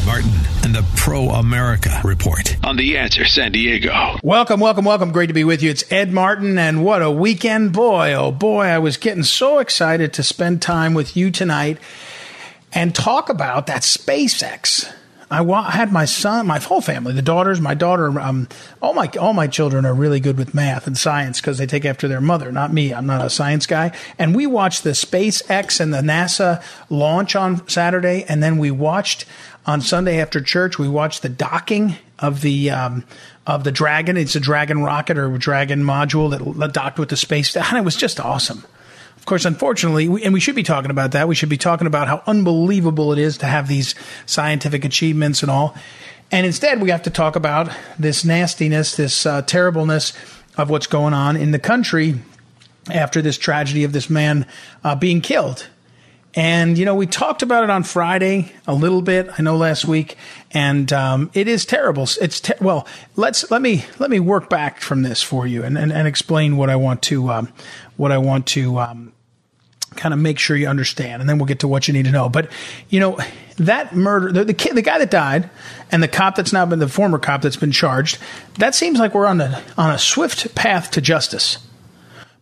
[0.00, 0.30] Ed Martin
[0.64, 4.18] and the Pro America Report on The Answer San Diego.
[4.22, 5.12] Welcome, welcome, welcome.
[5.12, 5.68] Great to be with you.
[5.68, 7.74] It's Ed Martin, and what a weekend.
[7.74, 11.78] Boy, oh boy, I was getting so excited to spend time with you tonight
[12.72, 14.90] and talk about that SpaceX.
[15.32, 18.48] I had my son, my whole family, the daughters, my daughter, um,
[18.82, 21.84] all my all my children are really good with math and science because they take
[21.84, 22.92] after their mother, not me.
[22.92, 23.92] I'm not a science guy.
[24.18, 29.24] And we watched the SpaceX and the NASA launch on Saturday, and then we watched
[29.66, 30.78] on Sunday after church.
[30.78, 33.04] We watched the docking of the um,
[33.46, 34.16] of the Dragon.
[34.16, 37.56] It's a Dragon rocket or Dragon module that docked with the space.
[37.56, 38.64] And it was just awesome.
[39.16, 41.28] Of course, unfortunately, we, and we should be talking about that.
[41.28, 43.94] We should be talking about how unbelievable it is to have these
[44.24, 45.76] scientific achievements and all.
[46.32, 50.14] And instead, we have to talk about this nastiness, this uh, terribleness
[50.56, 52.20] of what's going on in the country
[52.90, 54.46] after this tragedy of this man
[54.84, 55.68] uh, being killed.
[56.34, 59.28] And you know, we talked about it on Friday a little bit.
[59.36, 60.16] I know last week,
[60.52, 62.04] and um, it is terrible.
[62.20, 62.86] It's ter- well.
[63.16, 66.56] Let's let me let me work back from this for you and, and, and explain
[66.56, 67.52] what I want to um,
[67.96, 69.12] what I want to um,
[69.96, 72.12] kind of make sure you understand, and then we'll get to what you need to
[72.12, 72.28] know.
[72.28, 72.50] But
[72.88, 73.18] you know
[73.56, 75.50] that murder, the the, kid, the guy that died,
[75.90, 78.18] and the cop that's now been the former cop that's been charged.
[78.58, 81.58] That seems like we're on a on a swift path to justice,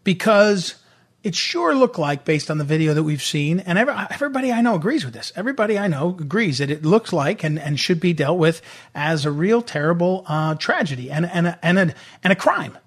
[0.04, 0.74] because
[1.22, 4.60] it sure looked like, based on the video that we've seen, and every, everybody I
[4.60, 5.32] know agrees with this.
[5.34, 8.62] Everybody I know agrees that it looks like and, and should be dealt with
[8.94, 12.78] as a real terrible uh, tragedy and and a, and a, and a crime,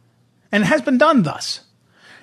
[0.51, 1.61] and it has been done thus.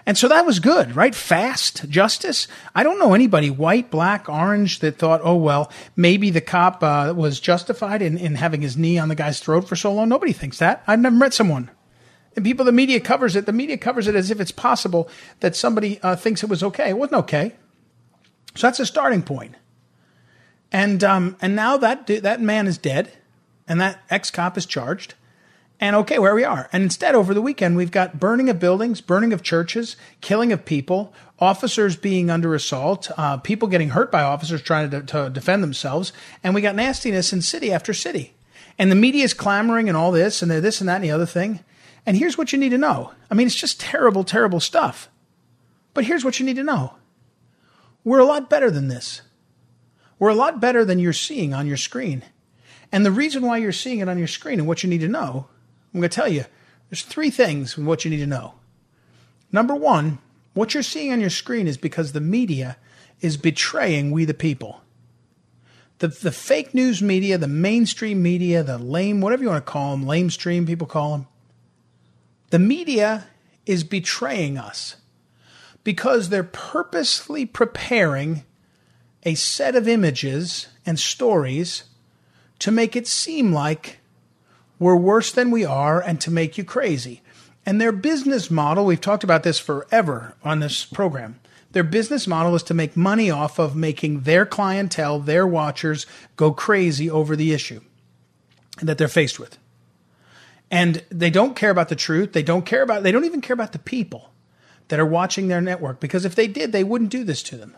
[0.06, 1.14] And so that was good, right?
[1.14, 2.48] Fast justice.
[2.74, 7.12] I don't know anybody, white, black, orange, that thought, oh, well, maybe the cop uh,
[7.14, 10.08] was justified in, in having his knee on the guy's throat for so long.
[10.08, 10.82] Nobody thinks that.
[10.86, 11.70] I've never met someone.
[12.38, 13.46] And people, the media covers it.
[13.46, 15.08] The media covers it as if it's possible
[15.40, 16.90] that somebody uh, thinks it was okay.
[16.90, 17.56] It wasn't okay.
[18.54, 19.56] So that's a starting point.
[20.70, 23.10] And um, and now that that man is dead,
[23.66, 25.14] and that ex cop is charged.
[25.80, 26.68] And okay, where we are.
[26.72, 30.64] And instead, over the weekend, we've got burning of buildings, burning of churches, killing of
[30.64, 35.64] people, officers being under assault, uh, people getting hurt by officers trying to, to defend
[35.64, 36.12] themselves.
[36.44, 38.34] And we got nastiness in city after city.
[38.78, 41.26] And the media is clamoring and all this and this and that and the other
[41.26, 41.64] thing.
[42.08, 43.12] And here's what you need to know.
[43.30, 45.10] I mean, it's just terrible, terrible stuff.
[45.92, 46.94] But here's what you need to know.
[48.02, 49.20] We're a lot better than this.
[50.18, 52.24] We're a lot better than you're seeing on your screen.
[52.90, 55.08] And the reason why you're seeing it on your screen and what you need to
[55.08, 55.48] know
[55.92, 56.46] I'm going to tell you
[56.88, 58.54] there's three things what you need to know.
[59.52, 60.16] Number one,
[60.54, 62.78] what you're seeing on your screen is because the media
[63.20, 64.80] is betraying we the people.
[65.98, 69.94] The, the fake news media, the mainstream media, the lame, whatever you want to call
[69.94, 71.26] them, lamestream people call them,
[72.50, 73.26] the media
[73.66, 74.96] is betraying us
[75.84, 78.44] because they're purposely preparing
[79.24, 81.84] a set of images and stories
[82.58, 83.98] to make it seem like
[84.78, 87.22] we're worse than we are and to make you crazy.
[87.66, 91.40] And their business model, we've talked about this forever on this program.
[91.72, 96.52] Their business model is to make money off of making their clientele, their watchers, go
[96.52, 97.80] crazy over the issue
[98.80, 99.58] that they're faced with.
[100.70, 102.32] And they don't care about the truth.
[102.32, 104.30] They don't care about, they don't even care about the people
[104.88, 107.74] that are watching their network because if they did, they wouldn't do this to them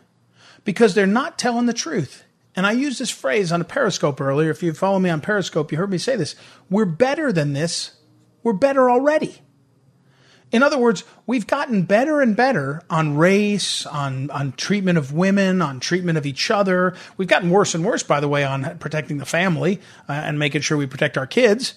[0.64, 2.24] because they're not telling the truth.
[2.56, 4.50] And I used this phrase on a Periscope earlier.
[4.50, 6.34] If you follow me on Periscope, you heard me say this.
[6.68, 7.92] We're better than this.
[8.42, 9.40] We're better already.
[10.52, 15.62] In other words, we've gotten better and better on race, on, on treatment of women,
[15.62, 16.94] on treatment of each other.
[17.16, 20.62] We've gotten worse and worse, by the way, on protecting the family uh, and making
[20.62, 21.74] sure we protect our kids.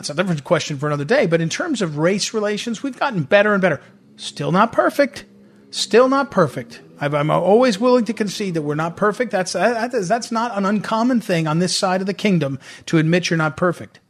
[0.00, 1.26] That's a different question for another day.
[1.26, 3.82] But in terms of race relations, we've gotten better and better.
[4.16, 5.26] Still not perfect.
[5.70, 6.80] Still not perfect.
[6.98, 9.30] I'm always willing to concede that we're not perfect.
[9.30, 13.36] That's, that's not an uncommon thing on this side of the kingdom to admit you're
[13.36, 14.00] not perfect.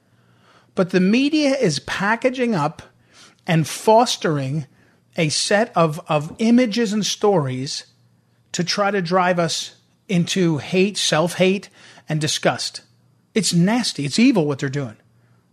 [0.76, 2.82] But the media is packaging up
[3.44, 4.66] and fostering
[5.16, 7.86] a set of, of images and stories
[8.52, 9.74] to try to drive us
[10.08, 11.68] into hate, self hate,
[12.08, 12.82] and disgust.
[13.34, 14.04] It's nasty.
[14.04, 14.96] It's evil what they're doing.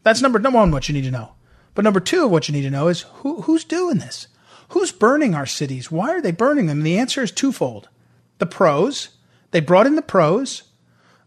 [0.07, 1.33] That's number, number one, what you need to know.
[1.75, 4.27] But number two, what you need to know is who, who's doing this?
[4.69, 5.91] Who's burning our cities?
[5.91, 6.77] Why are they burning them?
[6.77, 7.89] And the answer is twofold.
[8.37, 9.09] The pros,
[9.51, 10.63] they brought in the pros,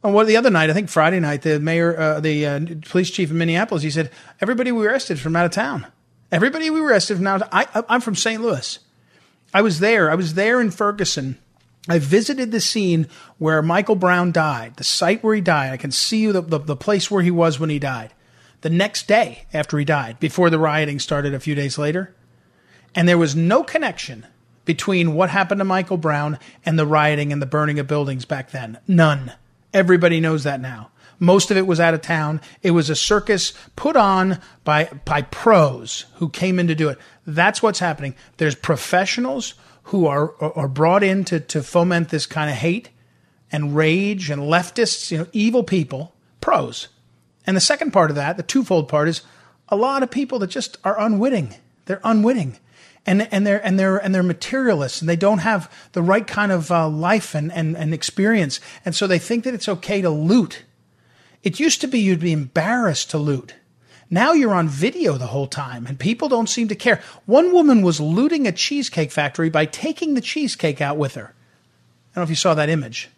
[0.02, 3.10] And what the other night, I think Friday night, the mayor, uh, the uh, police
[3.10, 4.10] chief in Minneapolis, he said
[4.40, 5.86] everybody we arrested from out of town.
[6.32, 7.42] Everybody we arrested from out.
[7.42, 8.40] Of, I, I'm from St.
[8.40, 8.78] Louis.
[9.52, 10.10] I was there.
[10.10, 11.36] I was there in Ferguson.
[11.86, 15.70] I visited the scene where Michael Brown died, the site where he died.
[15.70, 18.14] I can see the, the, the place where he was when he died.
[18.62, 22.14] The next day after he died, before the rioting started a few days later,
[22.94, 24.26] and there was no connection
[24.64, 28.50] between what happened to Michael Brown and the rioting and the burning of buildings back
[28.50, 28.78] then.
[28.86, 29.32] None.
[29.72, 30.90] Everybody knows that now.
[31.18, 32.40] Most of it was out of town.
[32.62, 36.98] It was a circus put on by, by pros who came in to do it.
[37.26, 38.14] That's what's happening.
[38.38, 39.54] There's professionals
[39.84, 42.90] who are, are brought in to, to foment this kind of hate
[43.52, 46.88] and rage and leftists, you know, evil people, pros.
[47.50, 49.22] And the second part of that, the twofold part is
[49.70, 51.56] a lot of people that just are unwitting.
[51.86, 52.58] They're unwitting.
[53.04, 56.52] And and they're and they're and they're materialists and they don't have the right kind
[56.52, 58.60] of uh, life and, and and experience.
[58.84, 60.62] And so they think that it's okay to loot.
[61.42, 63.56] It used to be you'd be embarrassed to loot.
[64.08, 67.02] Now you're on video the whole time and people don't seem to care.
[67.26, 71.34] One woman was looting a cheesecake factory by taking the cheesecake out with her.
[71.34, 73.08] I don't know if you saw that image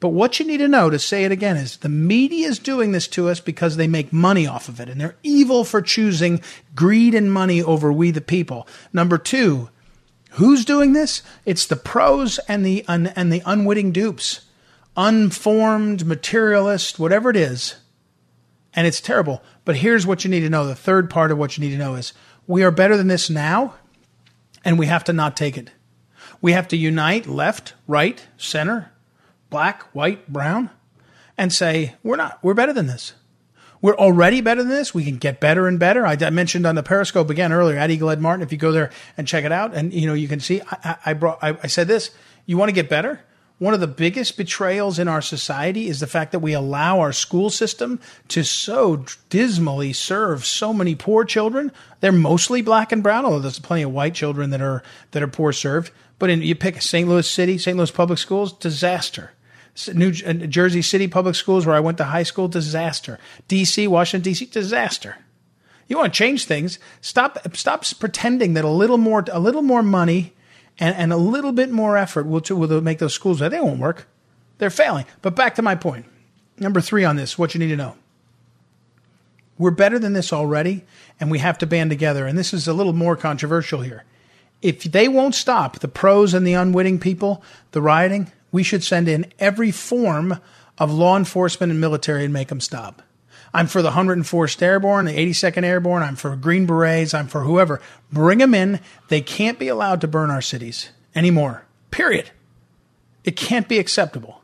[0.00, 2.92] but what you need to know to say it again is the media is doing
[2.92, 6.40] this to us because they make money off of it and they're evil for choosing
[6.74, 8.68] greed and money over we the people.
[8.92, 9.70] Number two,
[10.32, 11.22] who's doing this?
[11.44, 14.42] It's the pros and the un- and the unwitting dupes,
[14.96, 17.76] unformed materialist, whatever it is.
[18.74, 19.42] And it's terrible.
[19.64, 20.66] But here's what you need to know.
[20.66, 22.12] The third part of what you need to know is
[22.46, 23.74] we are better than this now,
[24.64, 25.72] and we have to not take it.
[26.40, 28.92] We have to unite left, right, center,
[29.50, 30.70] black, white, brown,
[31.36, 33.14] and say, we're not, we're better than this.
[33.80, 34.92] We're already better than this.
[34.92, 36.04] We can get better and better.
[36.04, 38.42] I, I mentioned on the Periscope again earlier at Eagle Ed Martin.
[38.42, 40.96] If you go there and check it out, and you know you can see, I,
[41.06, 42.10] I brought, I, I said this.
[42.44, 43.20] You want to get better?
[43.58, 47.12] One of the biggest betrayals in our society is the fact that we allow our
[47.12, 51.72] school system to so dismally serve so many poor children.
[52.00, 55.28] They're mostly black and brown, although there's plenty of white children that are that are
[55.28, 55.90] poor served.
[56.20, 57.08] But in, you pick St.
[57.08, 57.76] Louis City, St.
[57.76, 59.32] Louis Public Schools, disaster.
[59.86, 63.18] New uh, Jersey City public schools where I went to high school, disaster.
[63.48, 65.16] DC, Washington D.C., disaster.
[65.86, 66.78] You want to change things?
[67.00, 70.34] Stop, stop pretending that a little more, a little more money,
[70.78, 73.38] and, and a little bit more effort will, will make those schools.
[73.38, 74.06] They won't work.
[74.58, 75.06] They're failing.
[75.22, 76.06] But back to my point.
[76.58, 77.96] Number three on this, what you need to know.
[79.56, 80.84] We're better than this already,
[81.18, 82.26] and we have to band together.
[82.26, 84.04] And this is a little more controversial here.
[84.60, 87.42] If they won't stop the pros and the unwitting people,
[87.72, 90.40] the rioting, we should send in every form
[90.78, 93.02] of law enforcement and military and make them stop.
[93.52, 96.02] I'm for the 104th Airborne, the 82nd Airborne.
[96.02, 97.14] I'm for Green Berets.
[97.14, 97.80] I'm for whoever.
[98.12, 98.80] Bring them in.
[99.08, 101.64] They can't be allowed to burn our cities anymore.
[101.90, 102.30] Period.
[103.24, 104.42] It can't be acceptable.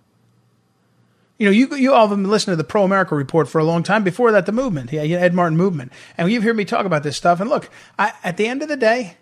[1.38, 3.64] You know, you you all have been listening to the Pro America report for a
[3.64, 4.04] long time.
[4.04, 7.16] Before that, the movement, yeah, Ed Martin movement, and you've heard me talk about this
[7.16, 7.40] stuff.
[7.40, 7.68] And look,
[7.98, 9.16] I, at the end of the day,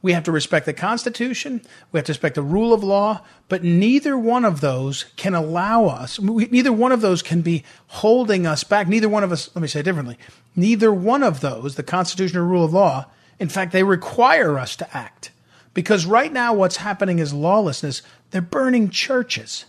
[0.00, 1.60] we have to respect the Constitution.
[1.90, 3.22] We have to respect the rule of law.
[3.48, 7.64] But neither one of those can allow us, we, neither one of those can be
[7.88, 8.86] holding us back.
[8.86, 10.16] Neither one of us, let me say it differently.
[10.54, 13.06] Neither one of those, the Constitution or rule of law,
[13.38, 15.30] in fact, they require us to act.
[15.74, 18.02] Because right now, what's happening is lawlessness.
[18.30, 19.64] They're burning churches.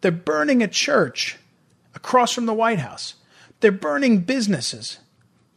[0.00, 1.38] They're burning a church
[1.94, 3.14] across from the White House.
[3.60, 4.98] They're burning businesses.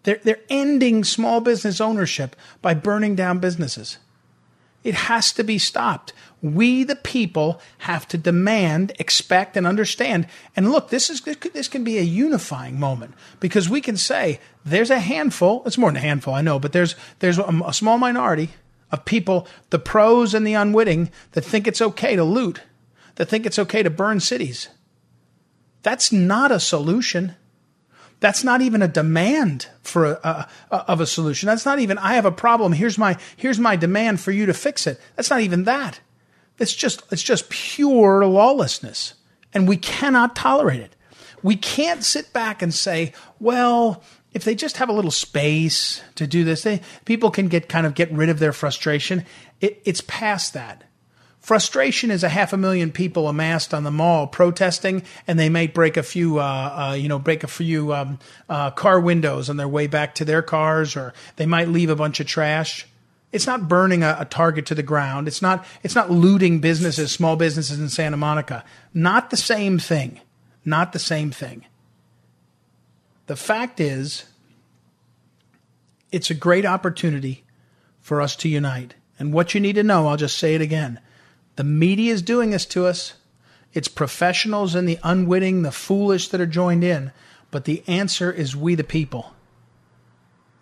[0.04, 3.98] They're, they're ending small business ownership by burning down businesses.
[4.84, 6.12] It has to be stopped.
[6.42, 10.26] We, the people, have to demand, expect, and understand.
[10.56, 14.90] And look, this is this can be a unifying moment because we can say there's
[14.90, 15.62] a handful.
[15.68, 18.50] It's more than a handful, I know, but there's there's a, a small minority
[18.92, 22.62] of people, the pros and the unwitting, that think it's okay to loot,
[23.16, 24.68] that think it's okay to burn cities.
[25.84, 27.36] That's not a solution.
[28.22, 31.48] That's not even a demand for a, a, of a solution.
[31.48, 32.72] That's not even I have a problem.
[32.72, 35.02] Here's my here's my demand for you to fix it.
[35.16, 36.00] That's not even that.
[36.60, 39.16] It's just it's just pure lawlessness,
[39.54, 40.96] and we cannot tolerate it.
[41.42, 46.28] We can't sit back and say, well, if they just have a little space to
[46.28, 49.26] do this, they, people can get kind of get rid of their frustration.
[49.60, 50.84] It, it's past that.
[51.42, 55.74] Frustration is a half a million people amassed on the mall protesting, and they might
[55.74, 56.44] break a few, uh,
[56.92, 60.26] uh, you know, break a few um, uh, car windows on their way back to
[60.26, 62.86] their cars, or they might leave a bunch of trash.
[63.32, 65.28] It's not burning a, a target to the ground.
[65.28, 65.66] It's not.
[65.82, 68.64] It's not looting businesses, small businesses in Santa Monica.
[68.94, 70.22] Not the same thing.
[70.64, 71.66] Not the same thing.
[73.26, 74.26] The fact is,
[76.12, 77.46] it's a great opportunity
[78.00, 78.94] for us to unite.
[79.18, 81.00] And what you need to know, I'll just say it again
[81.56, 83.14] the media is doing this to us.
[83.74, 87.12] It's professionals and the unwitting, the foolish that are joined in.
[87.52, 89.34] But the answer is we the people.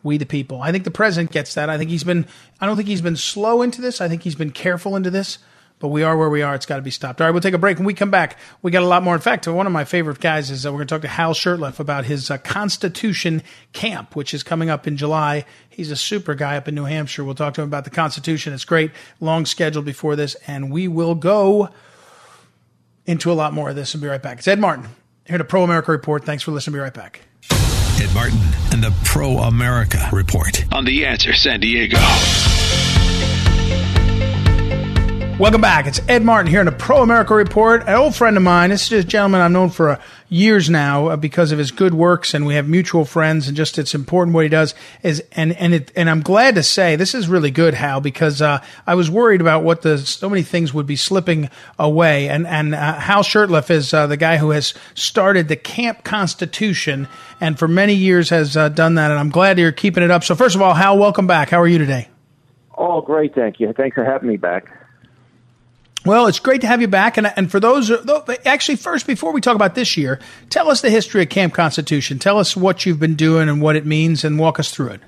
[0.02, 0.62] We the people.
[0.62, 1.70] I think the president gets that.
[1.70, 2.26] I think he's been,
[2.60, 4.02] I don't think he's been slow into this.
[4.02, 5.40] I think he's been careful into this
[5.80, 6.56] but we are where we are.
[6.56, 7.22] It's got to be stopped.
[7.22, 7.78] All right, we'll take a break.
[7.78, 9.16] When we come back, we got a lot more.
[9.16, 11.34] In fact, one of my favorite guys is uh, we're going to talk to Hal
[11.34, 13.42] Shurtleff about his uh, Constitution
[13.74, 15.46] Camp, which is coming up in July.
[15.70, 17.24] He's a super guy up in New Hampshire.
[17.24, 18.54] We'll talk to him about the Constitution.
[18.54, 21.70] It's great, long schedule before this, and we will go
[23.06, 24.40] into a lot more of this and be right back.
[24.40, 24.88] It's Ed Martin
[25.26, 26.26] here to Pro America Report.
[26.26, 26.74] Thanks for listening.
[26.74, 27.22] Be right back.
[28.02, 28.40] Ed Martin
[28.72, 31.98] and the Pro America Report on The Answer San Diego.
[35.40, 35.88] Welcome back.
[35.88, 37.84] It's Ed Martin here in a Pro America Report.
[37.84, 38.72] An old friend of mine.
[38.72, 41.94] This is a gentleman I've known for uh, years now uh, because of his good
[41.94, 43.48] works, and we have mutual friends.
[43.48, 46.64] And just it's important what he does is, and and it, and I'm glad to
[46.64, 50.30] say this is really good, Hal, because uh, I was worried about what the so
[50.30, 52.28] many things would be slipping away.
[52.28, 57.08] And and uh, Hal Shurtleff is uh, the guy who has started the Camp Constitution,
[57.40, 59.10] and for many years has uh, done that.
[59.10, 60.26] And I'm glad you're keeping it up.
[60.26, 61.50] So first of all, Hal, welcome back.
[61.50, 62.10] How are you today?
[62.78, 63.34] Oh, great.
[63.34, 63.72] Thank you.
[63.72, 64.79] Thanks for having me back.
[66.06, 67.18] Well, it's great to have you back.
[67.18, 67.92] And, and for those,
[68.46, 72.20] actually, first, before we talk about this year, tell us the history of Camp Constitution.
[72.20, 75.02] Tell us what you've been doing and what it means, and walk us through it.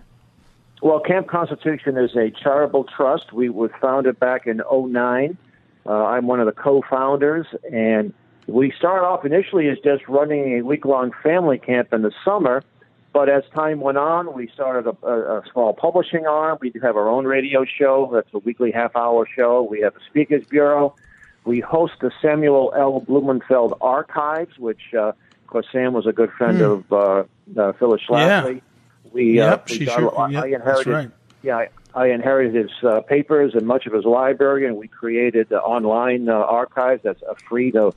[0.82, 3.32] Well, Camp Constitution is a charitable trust.
[3.32, 5.38] We were founded back in 09.
[5.86, 8.14] Uh, I'm one of the co founders, and
[8.48, 12.64] we started off initially as just running a week long family camp in the summer.
[13.14, 16.58] But as time went on, we started a, a, a small publishing arm.
[16.62, 18.10] We do have our own radio show.
[18.14, 19.64] That's a weekly half hour show.
[19.64, 20.96] We have a speakers bureau.
[21.44, 23.02] We host the Samuel L.
[23.02, 26.72] Blumenfeld Archives, which, uh, of course, Sam was a good friend mm.
[26.72, 28.56] of uh, uh, Phyllis Schlafly.
[28.56, 29.12] Yeah.
[29.12, 31.12] We, yep, uh, we got, sure, I, yep, I inherited, right.
[31.42, 35.52] yeah, I, I inherited his uh, papers and much of his library, and we created
[35.52, 37.92] uh, online uh, archives that's uh, free to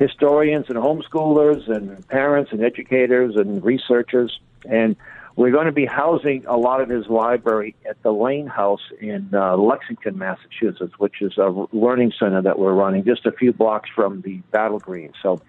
[0.00, 4.40] historians and homeschoolers and parents and educators and researchers.
[4.64, 4.96] And
[5.36, 9.28] we're going to be housing a lot of his library at the Lane House in
[9.34, 13.90] uh, Lexington, Massachusetts, which is a learning center that we're running just a few blocks
[13.94, 15.12] from the Battle Green.
[15.22, 15.42] So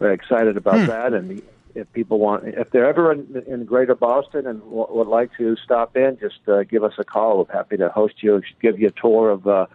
[0.00, 0.86] we're excited about hmm.
[0.86, 1.14] that.
[1.14, 1.44] And the,
[1.76, 5.56] if people want, if they're ever in, in Greater Boston and w- would like to
[5.64, 7.38] stop in, just uh, give us a call.
[7.38, 9.66] We're happy to host you, give you a tour of uh,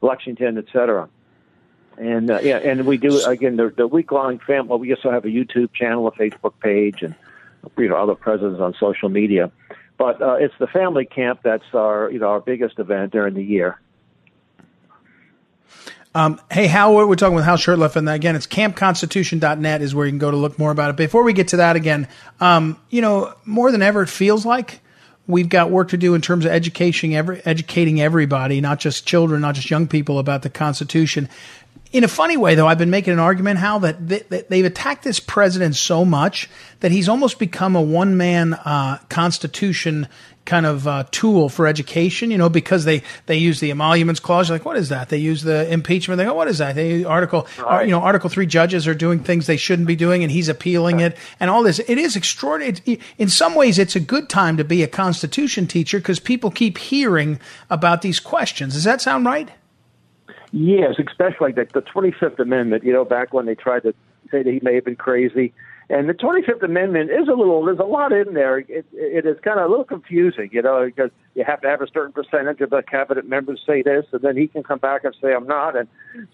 [0.00, 1.08] Lexington, et cetera.
[1.98, 4.78] And uh, yeah, and we do again the, the week long family.
[4.78, 7.14] We also have a YouTube channel, a Facebook page, and
[7.78, 9.50] you know other presence on social media.
[9.96, 13.42] But uh, it's the family camp that's our you know our biggest event during the
[13.42, 13.80] year.
[16.14, 20.12] Um, hey, Hal, we're talking with Hal Shurtleff, and again, it's campconstitution.net is where you
[20.12, 20.96] can go to look more about it.
[20.96, 22.08] Before we get to that again,
[22.40, 24.80] um, you know, more than ever, it feels like
[25.26, 29.42] we've got work to do in terms of educating every, educating everybody, not just children,
[29.42, 31.28] not just young people about the Constitution
[31.92, 35.04] in a funny way, though, I've been making an argument how that, they, have attacked
[35.04, 36.48] this president so much
[36.80, 40.08] that he's almost become a one man uh, constitution
[40.44, 42.30] kind of uh, tool for education.
[42.30, 44.48] You know, because they they use the emoluments clause.
[44.48, 45.08] You're like, what is that?
[45.08, 46.18] They use the impeachment.
[46.18, 46.74] They go, what is that?
[46.74, 47.84] They article, right.
[47.84, 51.00] you know, Article Three judges are doing things they shouldn't be doing, and he's appealing
[51.00, 51.78] it, and all this.
[51.78, 52.78] It is extraordinary.
[52.84, 56.50] It, in some ways, it's a good time to be a constitution teacher because people
[56.50, 57.38] keep hearing
[57.70, 58.74] about these questions.
[58.74, 59.50] Does that sound right?
[60.52, 63.94] Yes, especially like the, the 25th Amendment, you know, back when they tried to
[64.30, 65.52] say that he may have been crazy.
[65.88, 68.58] And the 25th Amendment is a little, there's a lot in there.
[68.58, 71.80] It, it is kind of a little confusing, you know, because you have to have
[71.80, 75.04] a certain percentage of the cabinet members say this, and then he can come back
[75.04, 75.76] and say, I'm not.
[75.76, 75.88] And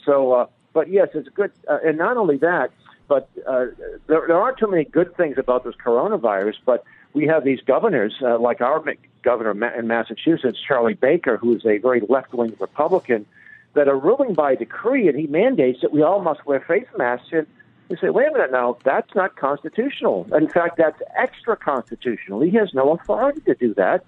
[0.05, 1.53] so, uh, but yes, it's good.
[1.69, 2.71] Uh, and not only that,
[3.09, 3.67] but uh,
[4.07, 8.15] there, there aren't too many good things about this coronavirus, but we have these governors,
[8.23, 8.83] uh, like our
[9.23, 13.27] governor in Massachusetts, Charlie Baker, who is a very left wing Republican
[13.75, 17.29] that are ruling by decree, and he mandates that we all must wear face masks.
[17.33, 17.47] And
[17.89, 20.27] you say, wait a minute now, that's not constitutional.
[20.35, 22.41] In fact, that's extra constitutional.
[22.41, 24.05] He has no authority to do that.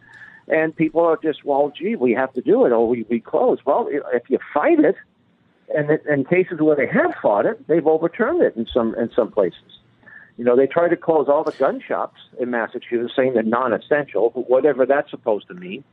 [0.49, 3.59] And people are just, well, gee, we have to do it, or we, we close.
[3.64, 4.97] Well, if you fight it,
[5.75, 9.30] and in cases where they have fought it, they've overturned it in some in some
[9.30, 9.80] places.
[10.37, 14.30] You know, they tried to close all the gun shops in Massachusetts, saying they're non-essential,
[14.49, 15.85] whatever that's supposed to mean.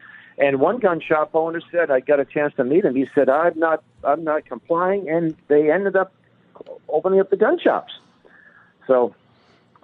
[0.42, 2.96] And one gun shop owner said, I got a chance to meet him.
[2.96, 6.12] He said, I'm not, I'm not complying, and they ended up
[6.90, 7.94] opening up the gun shops.
[8.88, 9.14] So,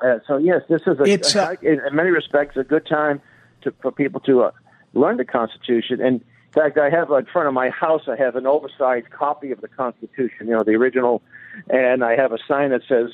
[0.03, 3.21] uh, so yes, this is a, uh, a, in many respects a good time
[3.61, 4.51] to, for people to uh,
[4.95, 6.01] learn the Constitution.
[6.01, 9.51] And in fact, I have in front of my house, I have an oversized copy
[9.51, 11.21] of the Constitution, you know, the original,
[11.69, 13.11] and I have a sign that says,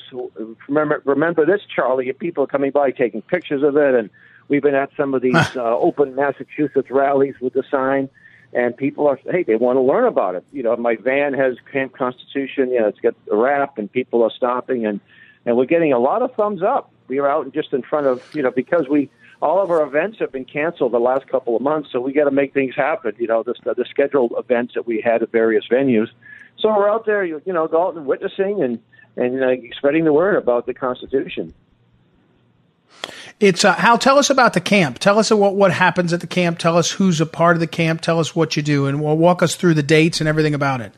[0.66, 4.08] "Remember, remember this, Charlie." If people are coming by taking pictures of it, and
[4.48, 8.08] We've been at some of these uh, open Massachusetts rallies with the sign.
[8.54, 10.44] and people are hey they want to learn about it.
[10.52, 12.70] You know, my van has Camp Constitution.
[12.70, 15.00] You know, it's got a wrap, and people are stopping, and
[15.44, 16.90] and we're getting a lot of thumbs up.
[17.08, 19.10] We are out just in front of you know because we
[19.42, 22.24] all of our events have been canceled the last couple of months, so we got
[22.24, 23.12] to make things happen.
[23.18, 26.08] You know, the, the scheduled events that we had at various venues.
[26.58, 28.78] So we're out there, you, you know, Dalton, witnessing and
[29.16, 31.52] and uh, spreading the word about the Constitution.
[33.40, 33.98] It's uh, Hal.
[33.98, 34.98] Tell us about the camp.
[34.98, 36.58] Tell us what what happens at the camp.
[36.58, 38.00] Tell us who's a part of the camp.
[38.00, 40.80] Tell us what you do, and we'll walk us through the dates and everything about
[40.80, 40.92] it.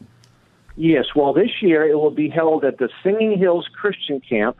[0.76, 1.06] Yes.
[1.14, 4.58] Well, this year it will be held at the Singing Hills Christian Camp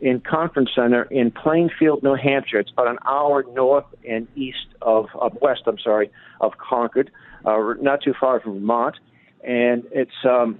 [0.00, 2.58] in Conference Center in Plainfield, New Hampshire.
[2.58, 5.62] It's about an hour north and east of, of west.
[5.66, 6.10] I'm sorry,
[6.40, 7.10] of Concord,
[7.44, 8.96] uh, not too far from Vermont,
[9.44, 10.24] and it's.
[10.24, 10.58] Um,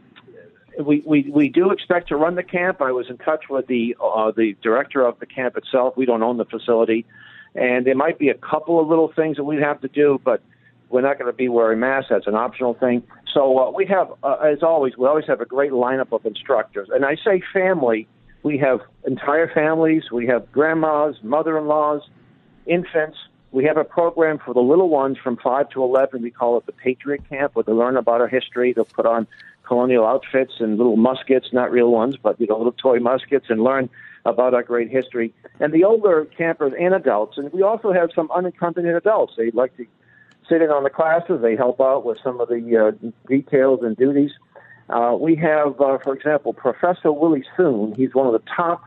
[0.78, 2.80] we, we we do expect to run the camp.
[2.80, 5.96] I was in touch with the uh, the director of the camp itself.
[5.96, 7.06] We don't own the facility,
[7.54, 10.42] and there might be a couple of little things that we'd have to do, but
[10.88, 12.08] we're not going to be wearing masks.
[12.10, 13.02] That's an optional thing.
[13.32, 16.88] So uh, we have, uh, as always, we always have a great lineup of instructors.
[16.92, 18.08] And I say family
[18.42, 20.04] we have entire families.
[20.10, 22.08] We have grandmas, mother-in-laws,
[22.66, 23.18] infants.
[23.52, 26.22] We have a program for the little ones from 5 to 11.
[26.22, 28.72] We call it the Patriot Camp, where they learn about our history.
[28.72, 29.26] They'll put on
[29.70, 33.62] colonial outfits and little muskets, not real ones, but you know, little toy muskets, and
[33.62, 33.88] learn
[34.24, 35.32] about our great history.
[35.60, 39.34] And the older campers and adults, and we also have some unaccompanied adults.
[39.36, 39.86] They like to
[40.48, 41.40] sit in on the classes.
[41.40, 44.32] They help out with some of the uh, details and duties.
[44.88, 47.94] Uh, we have, uh, for example, Professor Willie Soon.
[47.94, 48.82] He's one of the top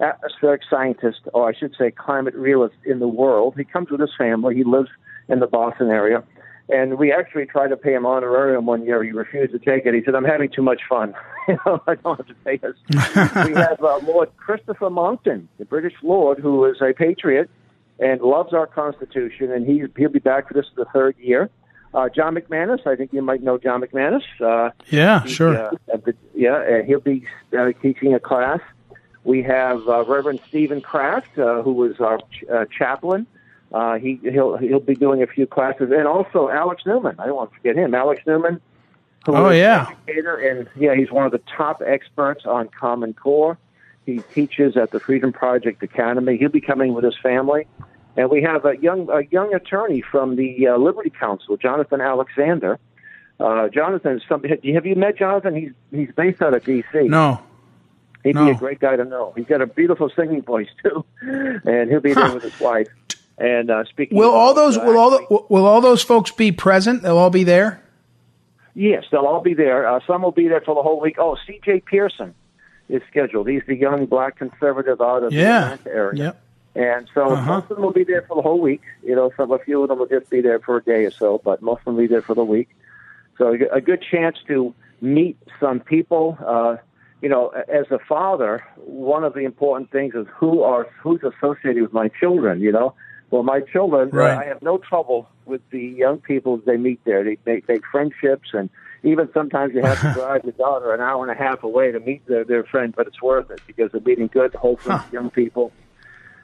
[0.00, 3.54] atmospheric scientists, or I should say climate realists in the world.
[3.56, 4.54] He comes with his family.
[4.54, 4.90] He lives
[5.30, 6.22] in the Boston area.
[6.68, 9.02] And we actually tried to pay him honorarium one year.
[9.04, 9.94] He refused to take it.
[9.94, 11.14] He said, I'm having too much fun.
[11.48, 12.74] you know, I don't have to pay us.
[13.46, 17.48] we have uh, Lord Christopher Monckton, the British Lord, who is a patriot
[18.00, 19.52] and loves our Constitution.
[19.52, 21.50] And he, he'll be back for this the third year.
[21.94, 24.22] Uh, John McManus, I think you might know John McManus.
[24.40, 25.56] Uh, yeah, sure.
[25.56, 25.70] Uh,
[26.04, 28.60] the, yeah, uh, he'll be uh, teaching a class.
[29.24, 33.26] We have uh, Reverend Stephen Kraft, uh, who was our ch- uh, chaplain.
[33.72, 37.16] Uh, he he'll he'll be doing a few classes, and also Alex Newman.
[37.18, 37.94] I don't want to forget him.
[37.94, 38.60] Alex Newman.
[39.26, 39.88] Oh yeah.
[40.06, 43.58] Educator, and yeah, he's one of the top experts on Common Core.
[44.04, 46.36] He teaches at the Freedom Project Academy.
[46.36, 47.66] He'll be coming with his family.
[48.16, 52.78] And we have a young a young attorney from the uh, Liberty Counsel, Jonathan Alexander.
[53.38, 55.54] Uh, Jonathan, some, have you met Jonathan?
[55.54, 57.02] He's he's based out of D.C.
[57.02, 57.42] No.
[58.24, 58.46] He'd no.
[58.46, 59.34] be a great guy to know.
[59.36, 62.88] He's got a beautiful singing voice too, and he'll be there with his wife.
[63.38, 67.02] And uh, speaking, will all those will all the, will all those folks be present?
[67.02, 67.82] They'll all be there.
[68.74, 69.86] Yes, they'll all be there.
[69.86, 71.16] Uh, some will be there for the whole week.
[71.18, 71.80] Oh, C.J.
[71.80, 72.34] Pearson
[72.88, 73.48] is scheduled.
[73.48, 75.40] He's the young black conservative out of yeah.
[75.42, 76.24] the Atlanta area.
[76.24, 76.42] Yep.
[76.76, 77.54] And so uh-huh.
[77.54, 78.82] most of them will be there for the whole week.
[79.02, 81.10] You know, some a few of them will just be there for a day or
[81.10, 82.68] so, but most of them will be there for the week.
[83.38, 86.36] So a good chance to meet some people.
[86.44, 86.76] Uh,
[87.22, 91.82] you know, as a father, one of the important things is who are who's associated
[91.82, 92.60] with my children.
[92.60, 92.94] You know,
[93.36, 94.38] well, my children, right.
[94.38, 97.24] I have no trouble with the young people they meet there.
[97.24, 98.68] They make, make friendships, and
[99.02, 102.00] even sometimes you have to drive your daughter an hour and a half away to
[102.00, 105.04] meet their, their friend, but it's worth it because they're meeting good, wholesome huh.
[105.12, 105.72] young people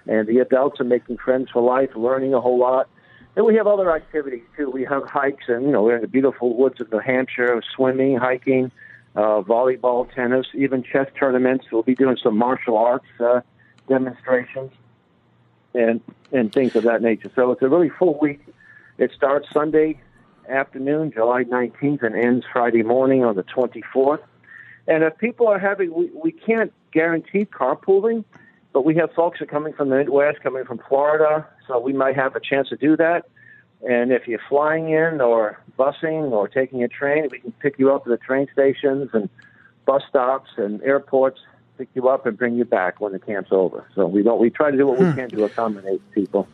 [0.07, 2.88] and the adults are making friends for life, learning a whole lot.
[3.37, 4.70] And we have other activities too.
[4.70, 8.16] We have hikes, and you know we're in the beautiful woods of New Hampshire, swimming,
[8.16, 8.70] hiking,
[9.16, 11.66] uh, volleyball, tennis, even chess tournaments.
[11.72, 13.40] We'll be doing some martial arts uh,
[13.88, 14.72] demonstrations
[15.74, 16.00] and
[16.32, 17.30] and things of that nature.
[17.35, 18.40] So it's a really full week.
[18.98, 20.00] It starts Sunday
[20.48, 24.22] afternoon, July 19th, and ends Friday morning on the 24th.
[24.87, 28.24] And if people are having, we, we can't guarantee carpooling,
[28.72, 31.92] but we have folks that are coming from the Midwest, coming from Florida, so we
[31.92, 33.28] might have a chance to do that.
[33.88, 37.92] And if you're flying in or busing or taking a train, we can pick you
[37.92, 39.28] up at the train stations and
[39.87, 41.40] bus stops and airports,
[41.82, 43.84] pick you up and bring you back when the camp's over.
[43.96, 45.06] So we don't we try to do what hmm.
[45.06, 46.46] we can to accommodate people.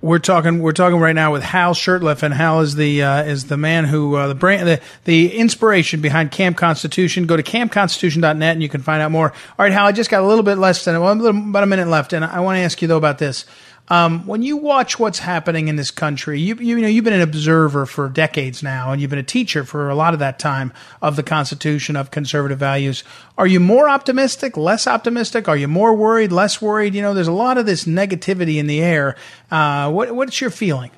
[0.00, 0.60] We're talking.
[0.60, 3.84] We're talking right now with Hal Shurtleff, and Hal is the uh, is the man
[3.84, 7.26] who uh, the brand the the inspiration behind Camp Constitution.
[7.26, 9.30] Go to campconstitution.net and you can find out more.
[9.30, 11.88] All right, Hal, I just got a little bit less than well, about a minute
[11.88, 13.44] left, and I want to ask you though about this.
[13.88, 17.12] Um, when you watch what's happening in this country, you, you, you know you've been
[17.12, 20.38] an observer for decades now, and you've been a teacher for a lot of that
[20.38, 23.04] time of the Constitution of conservative values.
[23.36, 25.48] Are you more optimistic, less optimistic?
[25.48, 26.94] Are you more worried, less worried?
[26.94, 29.16] You know, there's a lot of this negativity in the air.
[29.50, 30.90] Uh, what, what's your feeling?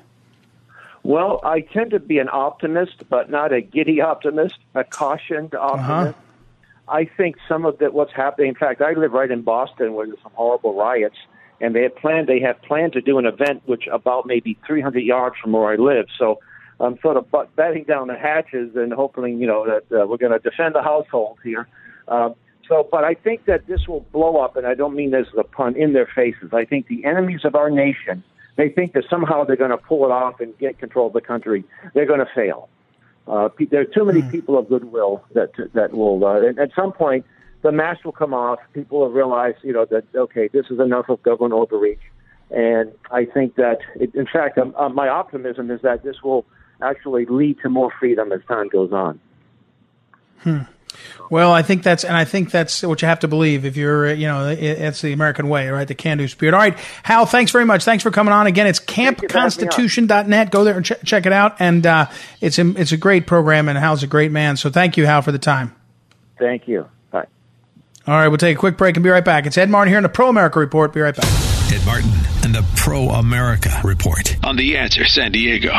[1.03, 5.65] Well, I tend to be an optimist, but not a giddy optimist, a cautioned uh-huh.
[5.67, 6.17] optimist.
[6.17, 6.23] Uh-huh.
[6.89, 8.47] I think some of that what's happening.
[8.47, 11.17] In fact, I live right in Boston, where there's some horrible riots
[11.59, 14.99] and they had planned they have planned to do an event which about maybe 300
[14.99, 16.07] yards from where I live.
[16.17, 16.39] So
[16.79, 20.31] um, sort of batting down the hatches and hoping, you know, that uh, we're going
[20.31, 21.67] to defend the household here.
[22.07, 22.35] Um,
[22.67, 25.39] so, but I think that this will blow up, and I don't mean this as
[25.39, 26.49] a pun, in their faces.
[26.53, 28.23] I think the enemies of our nation,
[28.57, 31.21] they think that somehow they're going to pull it off and get control of the
[31.21, 31.63] country.
[31.93, 32.69] They're going to fail.
[33.25, 34.31] Uh, there are too many mm.
[34.31, 36.23] people of goodwill that that will.
[36.25, 37.25] Uh, at some point,
[37.61, 38.59] the mask will come off.
[38.73, 41.99] People will realize, you know, that okay, this is enough of government overreach.
[42.49, 46.45] And I think that, it, in fact, um, uh, my optimism is that this will
[46.81, 49.19] actually lead to more freedom as time goes on.
[50.39, 50.59] Hmm.
[51.29, 54.13] Well, I think that's, and I think that's what you have to believe if you're,
[54.13, 55.87] you know, it's the American way, right?
[55.87, 56.53] The can do spirit.
[56.53, 56.77] All right.
[57.03, 57.83] Hal, thanks very much.
[57.83, 58.47] Thanks for coming on.
[58.47, 60.51] Again, it's campconstitution.net.
[60.51, 61.57] Go there and ch- check it out.
[61.59, 62.05] And, uh,
[62.39, 64.55] it's a, it's a great program and Hal's a great man.
[64.55, 65.75] So thank you, Hal, for the time.
[66.39, 66.87] Thank you.
[68.07, 68.13] Bye.
[68.13, 68.27] All right.
[68.27, 69.45] We'll take a quick break and be right back.
[69.45, 70.93] It's Ed Martin here in the Pro America Report.
[70.93, 71.25] Be right back.
[71.71, 72.09] Ed Martin
[72.43, 75.71] and the Pro America Report on The Answer San Diego.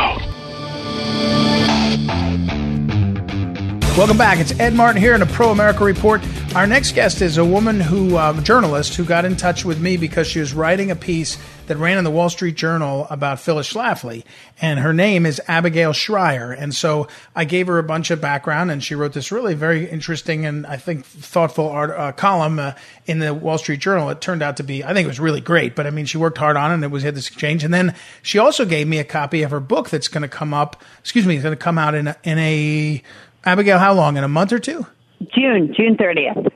[3.97, 4.39] Welcome back.
[4.39, 6.21] It's Ed Martin here in the Pro America Report.
[6.55, 9.81] Our next guest is a woman who, um, a journalist, who got in touch with
[9.81, 11.37] me because she was writing a piece
[11.69, 14.25] that ran in the Wall Street Journal about Phyllis Schlafly,
[14.61, 16.51] and her name is Abigail Shrier.
[16.51, 19.89] And so I gave her a bunch of background, and she wrote this really very
[19.89, 22.73] interesting and I think thoughtful art, uh, column uh,
[23.05, 24.09] in the Wall Street Journal.
[24.09, 25.75] It turned out to be, I think it was really great.
[25.75, 27.63] But I mean, she worked hard on it, and it was had this exchange.
[27.63, 30.53] And then she also gave me a copy of her book that's going to come
[30.53, 30.83] up.
[30.99, 33.03] Excuse me, it's going to come out in a, in a
[33.45, 34.17] Abigail, how long?
[34.17, 34.85] In a month or two?
[35.33, 36.51] June, June 30th.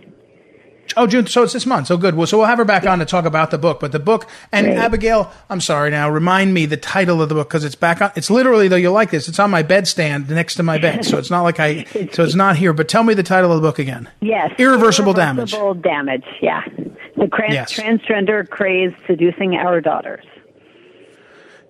[0.95, 1.27] Oh, June.
[1.27, 1.87] So it's this month.
[1.87, 2.15] So good.
[2.15, 3.79] Well, so we'll have her back on to talk about the book.
[3.79, 4.77] But the book and Great.
[4.77, 6.09] Abigail, I'm sorry now.
[6.09, 8.11] Remind me the title of the book because it's back on.
[8.15, 9.27] It's literally though you'll like this.
[9.27, 11.05] It's on my bedstand next to my bed.
[11.05, 11.83] So it's not like I.
[12.11, 12.73] so it's not here.
[12.73, 14.09] But tell me the title of the book again.
[14.21, 14.51] Yes.
[14.57, 15.53] Irreversible, damage.
[15.53, 16.25] Irreversible damage.
[16.41, 16.61] Yeah.
[17.17, 17.73] The trans- yes.
[17.73, 20.25] transgender craze seducing our daughters.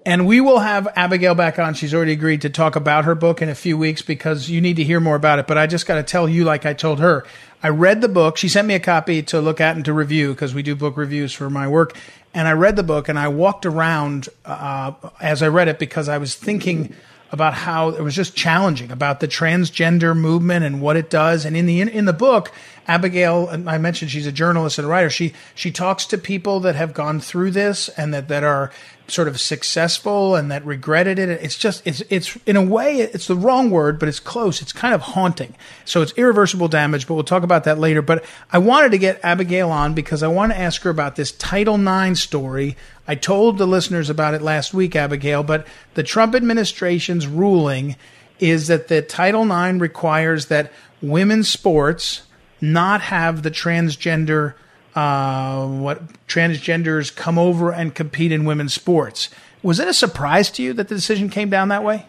[0.05, 1.75] And we will have Abigail back on.
[1.75, 4.75] She's already agreed to talk about her book in a few weeks because you need
[4.75, 5.47] to hear more about it.
[5.47, 7.25] But I just got to tell you, like I told her,
[7.61, 8.35] I read the book.
[8.35, 10.97] She sent me a copy to look at and to review because we do book
[10.97, 11.95] reviews for my work.
[12.33, 16.09] And I read the book and I walked around uh, as I read it because
[16.09, 16.93] I was thinking
[17.31, 21.45] about how it was just challenging about the transgender movement and what it does.
[21.45, 22.51] And in the in, in the book,
[22.87, 25.09] Abigail, I mentioned she's a journalist and writer.
[25.09, 28.71] She she talks to people that have gone through this and that that are
[29.07, 31.29] sort of successful and that regretted it.
[31.29, 34.61] It's just it's it's in a way it's the wrong word, but it's close.
[34.61, 35.55] It's kind of haunting.
[35.85, 38.01] So it's irreversible damage, but we'll talk about that later.
[38.01, 41.31] But I wanted to get Abigail on because I want to ask her about this
[41.31, 42.75] Title IX story.
[43.07, 47.95] I told the listeners about it last week, Abigail, but the Trump administration's ruling
[48.39, 52.23] is that the Title IX requires that women's sports
[52.63, 54.53] not have the transgender
[54.95, 59.29] uh, what transgenders come over and compete in women's sports.
[59.63, 62.05] Was it a surprise to you that the decision came down that way?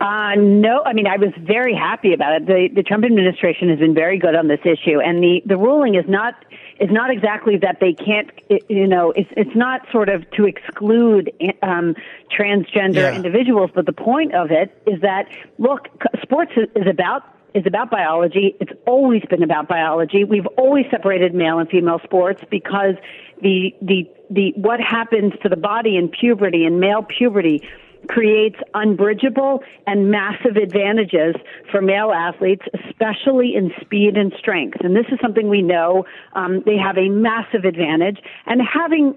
[0.00, 2.46] Uh, no, I mean I was very happy about it.
[2.46, 5.94] The the Trump administration has been very good on this issue, and the the ruling
[5.94, 6.34] is not
[6.80, 8.30] is not exactly that they can't.
[8.68, 11.30] You know, it's it's not sort of to exclude
[11.62, 11.94] um,
[12.36, 13.14] transgender yeah.
[13.14, 15.88] individuals, but the point of it is that look,
[16.22, 17.22] sports is about
[17.54, 18.56] is about biology.
[18.60, 20.24] It's always been about biology.
[20.24, 22.94] We've always separated male and female sports because
[23.42, 27.68] the the the what happens to the body in puberty and male puberty
[28.08, 31.34] creates unbridgeable and massive advantages
[31.70, 34.78] for male athletes, especially in speed and strength.
[34.82, 36.06] And this is something we know.
[36.32, 38.18] Um, they have a massive advantage.
[38.46, 39.14] And having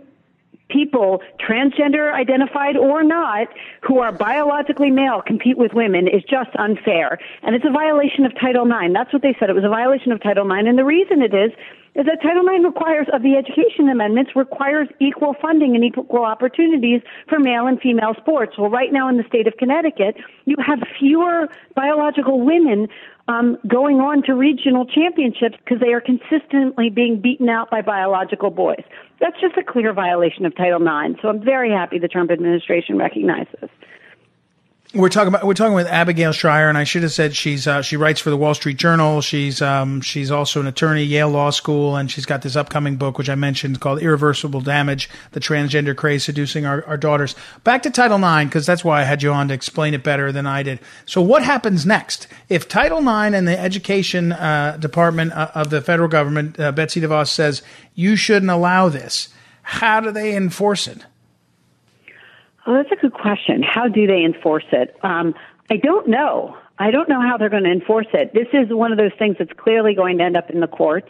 [0.73, 3.47] people, transgender identified or not,
[3.81, 7.19] who are biologically male compete with women is just unfair.
[7.43, 8.93] And it's a violation of Title IX.
[8.93, 9.49] That's what they said.
[9.49, 10.67] It was a violation of Title IX.
[10.67, 11.51] And the reason it is,
[11.95, 17.01] is that Title IX requires, of the education amendments, requires equal funding and equal opportunities
[17.29, 18.57] for male and female sports.
[18.57, 22.88] Well, right now in the state of Connecticut, you have fewer biological women
[23.27, 28.49] um, going on to regional championships because they are consistently being beaten out by biological
[28.49, 28.83] boys.
[29.19, 31.19] That's just a clear violation of Title IX.
[31.21, 33.69] So I'm very happy the Trump administration recognizes.
[34.95, 37.82] We're talking about we're talking with Abigail Shrier, and I should have said she's uh,
[37.82, 39.21] she writes for the Wall Street Journal.
[39.21, 43.17] She's um, she's also an attorney, Yale Law School, and she's got this upcoming book
[43.17, 47.89] which I mentioned called "Irreversible Damage: The Transgender Craze Seducing Our, Our Daughters." Back to
[47.89, 50.62] Title IX because that's why I had you on to explain it better than I
[50.62, 50.79] did.
[51.08, 55.82] So, what happens next if Title IX and the Education uh, Department uh, of the
[55.82, 57.63] federal government, uh, Betsy DeVos says
[57.95, 59.29] you shouldn't allow this?
[59.63, 61.03] How do they enforce it?
[62.65, 63.62] Oh, that's a good question.
[63.62, 64.95] How do they enforce it?
[65.04, 65.34] Um,
[65.69, 66.58] I don't know.
[66.80, 68.34] I don't know how they're going to enforce it.
[68.34, 71.10] This is one of those things that's clearly going to end up in the courts.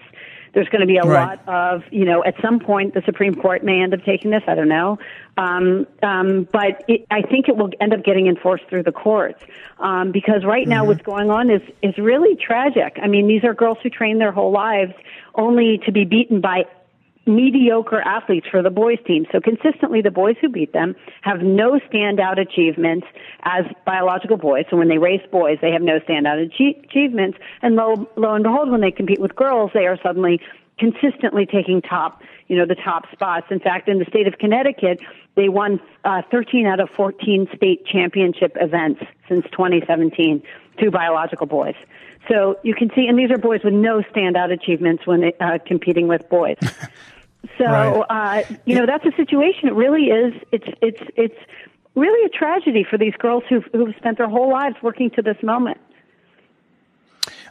[0.54, 1.40] There's going to be a Right.
[1.48, 4.44] lot of, you know, at some point the Supreme Court may end up taking this.
[4.48, 5.00] I don't know.
[5.38, 9.40] Um, um, but it, I think it will end up getting enforced through the courts.
[9.80, 12.98] Um, because right now what's going on is, is really tragic.
[13.02, 14.94] I mean, these are girls who train their whole lives
[15.36, 16.66] only to be beaten by
[17.26, 19.26] mediocre athletes for the boys team.
[19.32, 23.08] So consistently the boys who beat them have no standout achievements
[23.44, 24.66] as biological boys.
[24.70, 27.38] So when they race boys, they have no standout achie- achievements.
[27.62, 30.42] And lo, lo and behold, when they compete with girls, they are suddenly
[30.78, 33.48] consistently taking top, you know, the top spots.
[33.52, 35.00] In fact, in the state of Connecticut,
[35.36, 40.44] they won uh, 13 out of 14 state championship events since 2017
[40.78, 41.76] through biological boys.
[42.30, 46.08] So you can see, and these are boys with no standout achievements when uh, competing
[46.08, 46.58] with boys.
[47.58, 48.46] So Right.
[48.50, 49.68] uh, you know that's a situation.
[49.68, 50.34] It really is.
[50.52, 51.40] It's it's it's
[51.96, 55.38] really a tragedy for these girls who've who've spent their whole lives working to this
[55.44, 55.78] moment.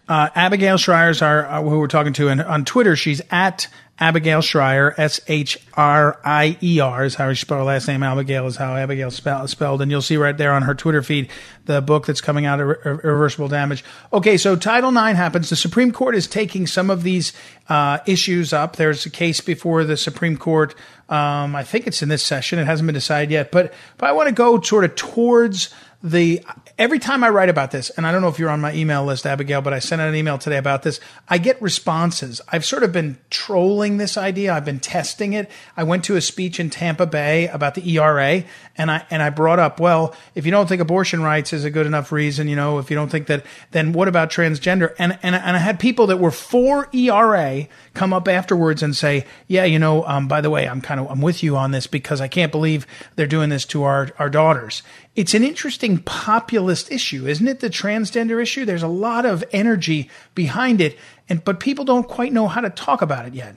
[0.08, 3.68] Uh, Abigail Shrier's our uh, who we're talking to, and on Twitter she's at
[4.02, 8.02] Abigail Shrier, S H R I E R is how she spell her last name.
[8.02, 11.30] Abigail is how Abigail spell, spelled, and you'll see right there on her Twitter feed
[11.66, 13.84] the book that's coming out, Irre- Irreversible Damage.
[14.12, 15.50] Okay, so Title IX happens.
[15.50, 17.32] The Supreme Court is taking some of these
[17.68, 18.74] uh, issues up.
[18.74, 20.74] There's a case before the Supreme Court.
[21.08, 22.58] Um, I think it's in this session.
[22.58, 26.44] It hasn't been decided yet, but but I want to go sort of towards the
[26.82, 29.04] every time I write about this, and I don't know if you're on my email
[29.04, 30.98] list, Abigail, but I sent out an email today about this.
[31.28, 32.40] I get responses.
[32.48, 34.52] I've sort of been trolling this idea.
[34.52, 35.48] I've been testing it.
[35.76, 38.42] I went to a speech in Tampa Bay about the ERA,
[38.76, 41.70] and I and I brought up, well, if you don't think abortion rights is a
[41.70, 44.92] good enough reason, you know, if you don't think that, then what about transgender?
[44.98, 49.24] And and and I had people that were for ERA come up afterwards and say,
[49.46, 51.86] yeah, you know, um, by the way, I'm kind of I'm with you on this
[51.86, 54.82] because I can't believe they're doing this to our our daughters.
[55.14, 57.60] It's an interesting populist issue, isn't it?
[57.60, 58.64] The transgender issue.
[58.64, 60.96] There's a lot of energy behind it,
[61.28, 63.56] and but people don't quite know how to talk about it yet.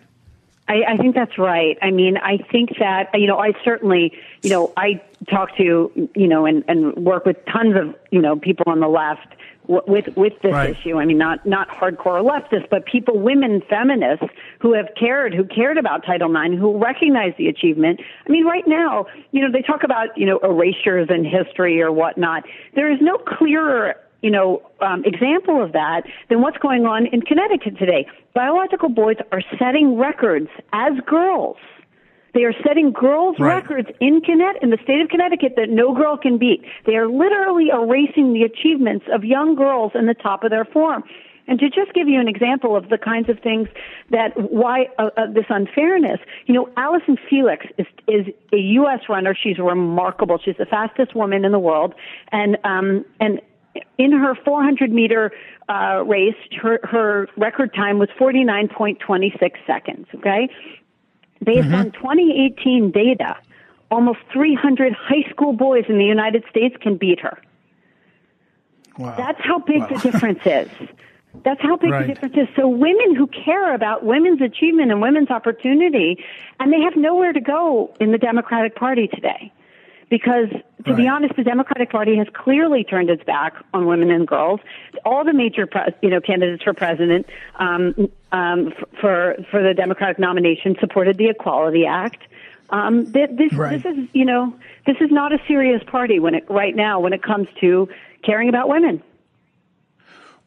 [0.67, 1.77] I, I think that's right.
[1.81, 6.27] I mean, I think that you know, I certainly, you know, I talk to, you
[6.27, 9.35] know, and and work with tons of, you know, people on the left
[9.67, 10.71] with with this Right.
[10.71, 10.97] issue.
[10.99, 14.25] I mean, not not hardcore leftists, but people, women feminists
[14.60, 18.01] who have cared, who cared about Title IX, who recognize the achievement.
[18.28, 21.91] I mean, right now, you know, they talk about you know erasures in history or
[21.91, 22.43] whatnot.
[22.73, 27.21] There is no clearer you know, um, example of that than what's going on in
[27.21, 28.08] Connecticut today.
[28.34, 31.58] Biological boys are setting records as girls.
[32.36, 33.56] They are setting girls' Right.
[33.56, 36.63] records in Connecticut, in the state of Connecticut that no girl can beat.
[36.86, 41.04] They are literally erasing the achievements of young girls in the top of their form.
[41.48, 43.69] And to just give you an example of the kinds of things
[44.10, 49.02] that why uh, uh, this unfairness, you know, Allyson Felix is is a U.S.
[49.08, 49.36] runner.
[49.36, 50.39] She's remarkable.
[50.43, 51.93] She's the fastest woman in the world,
[52.32, 53.41] and um, and
[53.98, 55.32] in her 400 meter
[55.69, 60.08] uh, race, her her record time was 49.26 seconds.
[60.15, 60.50] Okay,
[61.43, 61.76] based mm-hmm.
[61.76, 63.38] on 2018 data,
[63.91, 67.39] almost 300 high school boys in the United States can beat her.
[68.98, 69.15] Wow.
[69.17, 70.69] That's how big the difference is.
[71.43, 72.08] That's how big Right.
[72.08, 72.48] the difference is.
[72.56, 76.24] So women who care about women's achievement and women's opportunity,
[76.60, 79.52] and they have nowhere to go in the Democratic Party today.
[80.15, 80.47] Because
[80.86, 84.62] to be honest, the Democratic Party has clearly turned its back on women and girls.
[85.04, 87.25] All the major, pre- you know, candidates for president
[87.56, 92.21] um, um, f- for for the Democratic nomination supported the Equality Act.
[92.69, 93.84] Um, th- this Right.
[93.84, 97.12] this is you know this is not a serious party when it right now when
[97.12, 97.89] it comes to
[98.23, 99.04] caring about women.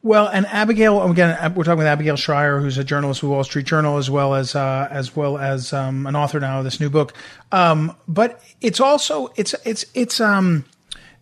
[0.01, 3.65] Well, and Abigail again, we're talking with Abigail Shrier, who's a journalist with Wall Street
[3.65, 6.89] Journal, as well as uh, as well as um, an author now of this new
[6.89, 7.13] book.
[7.51, 10.63] Um, but it's also it's it's it's um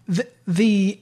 [0.07, 0.99] the the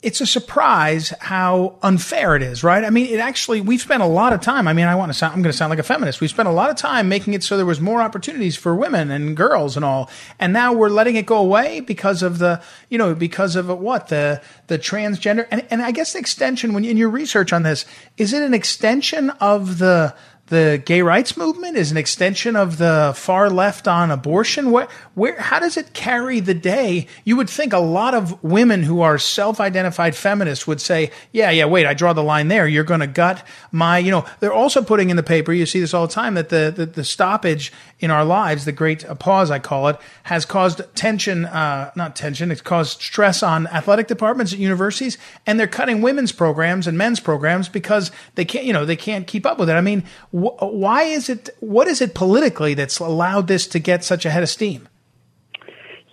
[0.00, 2.84] it's a surprise how unfair it is, right?
[2.84, 4.68] I mean, it actually, we've spent a lot of time.
[4.68, 6.20] I mean, I want to sound, I'm going to sound like a feminist.
[6.20, 9.10] We spent a lot of time making it so there was more opportunities for women
[9.10, 10.08] and girls and all.
[10.38, 14.06] And now we're letting it go away because of the, you know, because of what?
[14.06, 15.48] The, the transgender.
[15.50, 17.84] And, and I guess the extension, when in your research on this,
[18.16, 20.14] is it an extension of the,
[20.48, 24.70] the gay rights movement is an extension of the far left on abortion.
[24.70, 27.06] Where, where, how does it carry the day?
[27.24, 31.66] You would think a lot of women who are self-identified feminists would say, "Yeah, yeah,
[31.66, 32.66] wait, I draw the line there.
[32.66, 35.52] You're going to gut my, you know." They're also putting in the paper.
[35.52, 38.72] You see this all the time that the the, the stoppage in our lives, the
[38.72, 41.44] great pause, I call it, has caused tension.
[41.46, 42.50] Uh, not tension.
[42.50, 47.18] It's caused stress on athletic departments at universities, and they're cutting women's programs and men's
[47.20, 49.74] programs because they can't, you know, they can't keep up with it.
[49.74, 51.50] I mean, wh- why is it?
[51.60, 54.88] What is it politically that's allowed this to get such a head of steam?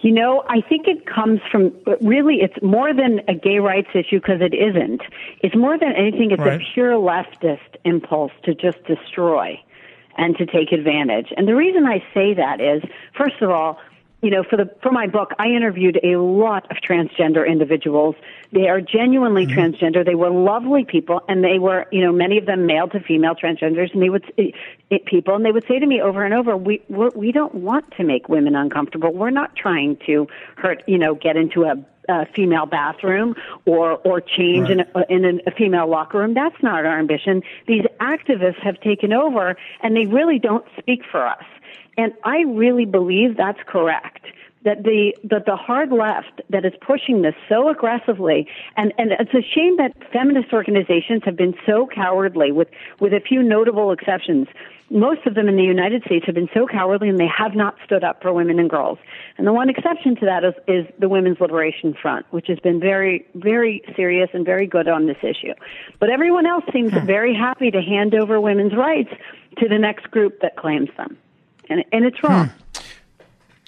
[0.01, 1.71] You know, I think it comes from
[2.01, 5.01] really, it's more than a gay rights issue because it isn't.
[5.41, 6.61] It's more than anything, it's Right.
[6.61, 9.59] a pure leftist impulse to just destroy.
[10.17, 11.27] And to take advantage.
[11.37, 12.81] And the reason I say that is,
[13.17, 13.79] first of all,
[14.25, 18.15] you know, for the for my book, I interviewed a lot of transgender individuals.
[18.51, 19.59] They are genuinely mm-hmm.
[19.59, 20.03] transgender.
[20.03, 23.35] They were lovely people, and they were, you know, many of them male to female
[23.35, 24.55] transgenders, and they would it,
[24.89, 27.53] it, people, and they would say to me over and over, "We we're, we don't
[27.53, 29.13] want to make women uncomfortable.
[29.13, 31.75] We're not trying to hurt, you know, get into a
[32.09, 33.35] a female bathroom
[33.65, 34.79] or or change right.
[35.11, 36.33] in, a, in a female locker room.
[36.33, 37.43] That's not our ambition.
[37.67, 41.43] These activists have taken over, and they really don't speak for us.
[41.97, 44.25] And I really believe that's correct.
[44.63, 49.33] That the that the hard left that is pushing this so aggressively, and and it's
[49.35, 54.47] a shame that feminist organizations have been so cowardly, with with a few notable exceptions.
[54.89, 57.75] Most of them in the United States have been so cowardly, and they have not
[57.85, 58.97] stood up for women and girls.
[59.37, 62.79] And the one exception to that is, is the Women's Liberation Front, which has been
[62.79, 65.53] very very serious and very good on this issue.
[65.99, 69.13] But everyone else seems very happy to hand over women's rights
[69.59, 71.19] to the next group that claims them
[71.69, 72.47] and and it's wrong.
[72.47, 72.65] Hmm.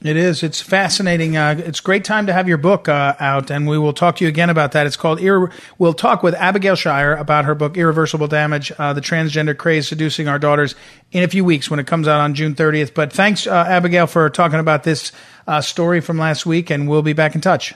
[0.03, 0.43] It is.
[0.43, 1.38] It's fascinating.
[1.38, 4.23] Uh, it's great time to have your book uh, out, and we will talk to
[4.23, 4.86] you again about that.
[4.86, 5.17] It's called.
[5.17, 9.88] Irre- we'll talk with Abigail Shrier about her book "Irreversible Damage: uh, The Transgender Craze
[9.88, 10.75] Seducing Our Daughters"
[11.12, 12.93] in a few weeks when it comes out on June 30th.
[12.93, 15.12] But thanks, uh, Abigail, for talking about this
[15.47, 17.73] uh, story from last week, and we'll be back in touch.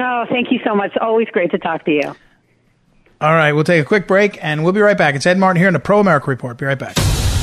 [0.00, 0.96] Oh, thank you so much.
[1.02, 2.16] Always great to talk to you.
[3.20, 5.16] All right, we'll take a quick break, and we'll be right back.
[5.16, 6.56] It's Ed Martin here in the Pro America Report.
[6.56, 6.96] Be right back.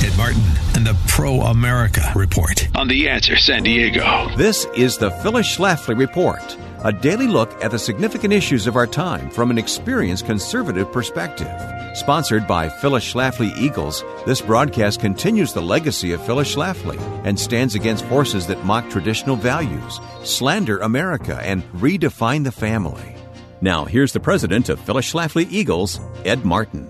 [0.05, 0.43] Ed Martin
[0.75, 4.29] and the Pro America Report on The Answer San Diego.
[4.37, 8.85] This is the Phyllis Schlafly Report, a daily look at the significant issues of our
[8.85, 11.49] time from an experienced conservative perspective.
[11.97, 17.73] Sponsored by Phyllis Schlafly Eagles, this broadcast continues the legacy of Phyllis Schlafly and stands
[17.73, 23.15] against forces that mock traditional values, slander America, and redefine the family.
[23.59, 26.87] Now, here's the president of Phyllis Schlafly Eagles, Ed Martin.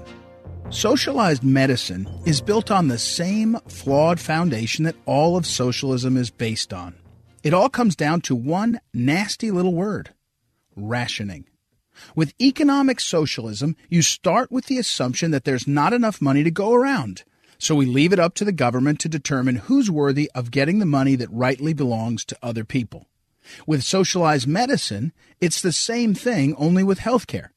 [0.72, 6.74] Socialized medicine is built on the same flawed foundation that all of socialism is based
[6.74, 6.96] on.
[7.44, 10.16] It all comes down to one nasty little word
[10.76, 11.46] rationing.
[12.16, 16.74] With economic socialism, you start with the assumption that there's not enough money to go
[16.74, 17.24] around.
[17.60, 20.86] So we leave it up to the government to determine who's worthy of getting the
[20.86, 23.06] money that rightly belongs to other people.
[23.68, 27.50] With socialized medicine, it's the same thing, only with healthcare.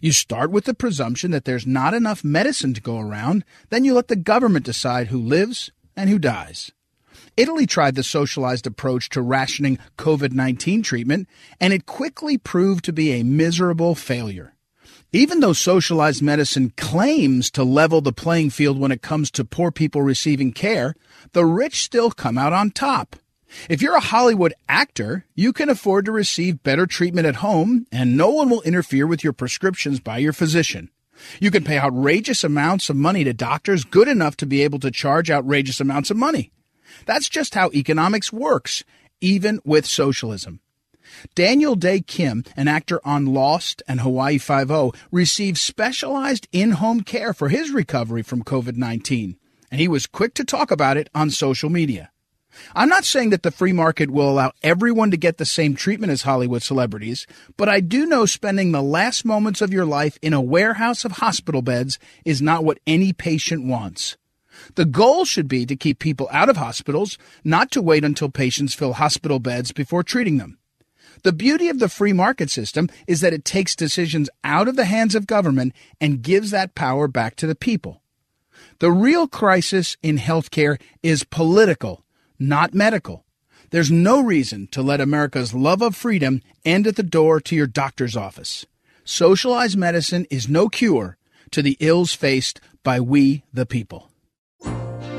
[0.00, 3.94] You start with the presumption that there's not enough medicine to go around, then you
[3.94, 6.72] let the government decide who lives and who dies.
[7.36, 11.28] Italy tried the socialized approach to rationing COVID 19 treatment,
[11.60, 14.54] and it quickly proved to be a miserable failure.
[15.12, 19.70] Even though socialized medicine claims to level the playing field when it comes to poor
[19.70, 20.94] people receiving care,
[21.32, 23.16] the rich still come out on top.
[23.68, 28.16] If you're a Hollywood actor, you can afford to receive better treatment at home, and
[28.16, 30.90] no one will interfere with your prescriptions by your physician.
[31.40, 34.90] You can pay outrageous amounts of money to doctors good enough to be able to
[34.90, 36.52] charge outrageous amounts of money.
[37.06, 38.84] That's just how economics works,
[39.20, 40.60] even with socialism.
[41.34, 47.48] Daniel Dae Kim, an actor on Lost and Hawaii Five-O, received specialized in-home care for
[47.48, 49.36] his recovery from COVID-19,
[49.70, 52.10] and he was quick to talk about it on social media.
[52.74, 56.12] I'm not saying that the free market will allow everyone to get the same treatment
[56.12, 60.32] as Hollywood celebrities, but I do know spending the last moments of your life in
[60.32, 64.16] a warehouse of hospital beds is not what any patient wants.
[64.74, 68.74] The goal should be to keep people out of hospitals, not to wait until patients
[68.74, 70.58] fill hospital beds before treating them.
[71.22, 74.84] The beauty of the free market system is that it takes decisions out of the
[74.84, 78.02] hands of government and gives that power back to the people.
[78.78, 82.04] The real crisis in healthcare is political
[82.38, 83.24] not medical.
[83.70, 87.66] There's no reason to let America's love of freedom end at the door to your
[87.66, 88.64] doctor's office.
[89.04, 91.16] Socialized medicine is no cure
[91.50, 94.10] to the ills faced by we, the people.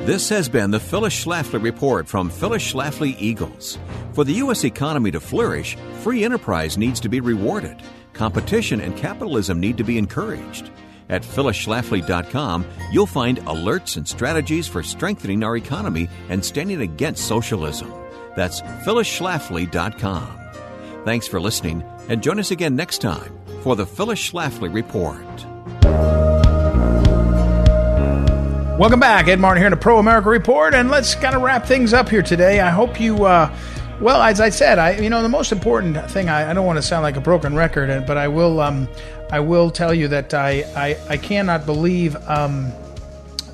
[0.05, 3.77] This has been the Phyllis Schlafly Report from Phyllis Schlafly Eagles.
[4.13, 4.63] For the U.S.
[4.63, 7.81] economy to flourish, free enterprise needs to be rewarded.
[8.13, 10.71] Competition and capitalism need to be encouraged.
[11.09, 17.93] At phyllisschlafly.com, you'll find alerts and strategies for strengthening our economy and standing against socialism.
[18.35, 20.39] That's phyllisschlafly.com.
[21.05, 25.25] Thanks for listening, and join us again next time for the Phyllis Schlafly Report.
[28.77, 29.27] Welcome back.
[29.27, 32.09] Ed Martin here in the Pro America Report, and let's kind of wrap things up
[32.09, 32.59] here today.
[32.59, 33.25] I hope you.
[33.25, 33.51] Uh,
[33.99, 36.29] well, as I said, I you know the most important thing.
[36.29, 38.59] I, I don't want to sound like a broken record, but I will.
[38.59, 38.87] Um,
[39.29, 42.71] I will tell you that I I, I cannot believe um,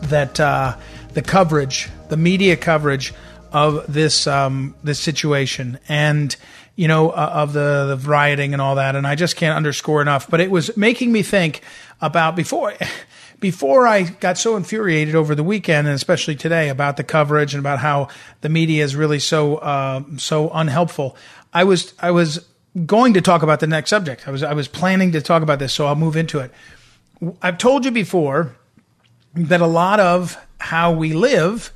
[0.04, 0.78] that uh,
[1.14, 3.14] the coverage, the media coverage
[3.52, 6.36] of this um, this situation, and
[6.76, 10.02] you know uh, of the, the rioting and all that, and I just can't underscore
[10.02, 10.30] enough.
[10.30, 11.62] But it was making me think
[12.02, 12.74] about before
[13.40, 17.60] before I got so infuriated over the weekend and especially today about the coverage and
[17.60, 18.08] about how
[18.40, 21.18] the media is really so uh, so unhelpful,
[21.52, 22.46] I was I was
[22.86, 24.28] going to talk about the next subject.
[24.28, 26.52] I was I was planning to talk about this, so I'll move into it.
[27.42, 28.56] I've told you before
[29.36, 31.72] that a lot of how we live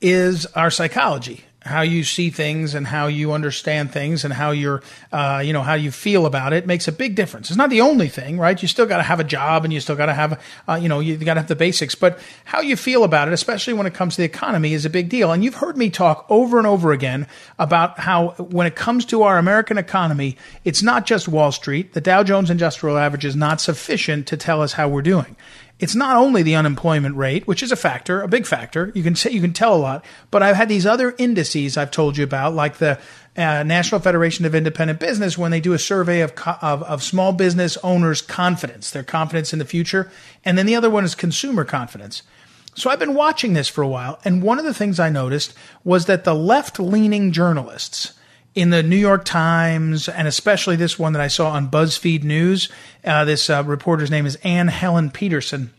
[0.00, 4.82] is our psychology how you see things and how you understand things and how you're,
[5.12, 7.50] uh, you know, how you feel about it makes a big difference.
[7.50, 8.60] It's not the only thing, right?
[8.60, 10.88] You still got to have a job and you still got to have, uh, you
[10.88, 13.86] know, you got to have the basics, but how you feel about it, especially when
[13.86, 15.32] it comes to the economy is a big deal.
[15.32, 17.26] And you've heard me talk over and over again
[17.58, 21.92] about how when it comes to our American economy, it's not just Wall Street.
[21.92, 25.36] The Dow Jones Industrial Average is not sufficient to tell us how we're doing
[25.78, 28.90] it's not only the unemployment rate, which is a factor, a big factor.
[28.94, 31.90] You can say, you can tell a lot, but I've had these other indices I've
[31.90, 32.98] told you about, like the
[33.36, 37.32] uh, National Federation of Independent Business, when they do a survey of, of, of small
[37.32, 40.10] business owners' confidence, their confidence in the future,
[40.44, 42.22] and then the other one is consumer confidence.
[42.74, 45.52] So I've been watching this for a while, and one of the things I noticed
[45.84, 48.14] was that the left-leaning journalists
[48.56, 52.70] in the New York Times, and especially this one that I saw on BuzzFeed News.
[53.04, 55.70] Uh, this uh, reporter's name is Anne Helen Petersen,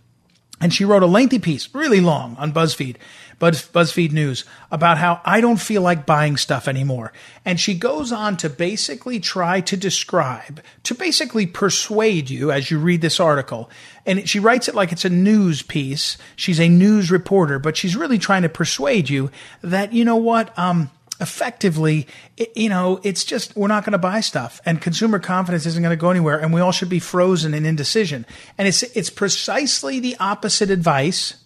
[0.59, 2.95] And she wrote a lengthy piece, really long, on BuzzFeed,
[3.37, 7.13] Buzz, BuzzFeed News, about how I don't feel like buying stuff anymore.
[7.45, 12.79] And she goes on to basically try to describe, to basically persuade you as you
[12.79, 13.69] read this article.
[14.07, 16.17] And she writes it like it's a news piece.
[16.35, 19.29] She's a news reporter, but she's really trying to persuade you
[19.61, 20.89] that, you know what, um,
[21.19, 25.65] effectively, it, you know, it's just we're not going to buy stuff, and consumer confidence
[25.65, 28.25] isn't going to go anywhere, and we all should be frozen in indecision.
[28.57, 31.43] And it's it's precisely the opposite advice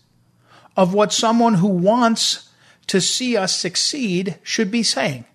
[0.75, 2.49] of what someone who wants
[2.87, 5.25] to see us succeed should be saying.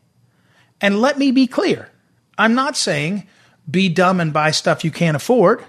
[0.80, 1.90] And let me be clear:
[2.36, 3.26] I'm not saying
[3.68, 5.64] be dumb and buy stuff you can't afford.